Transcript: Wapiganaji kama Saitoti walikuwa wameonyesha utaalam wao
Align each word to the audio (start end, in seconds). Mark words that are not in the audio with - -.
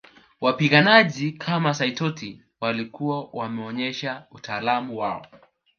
Wapiganaji 0.41 1.31
kama 1.31 1.73
Saitoti 1.73 2.41
walikuwa 2.61 3.23
wameonyesha 3.33 4.27
utaalam 4.31 4.95
wao 4.97 5.25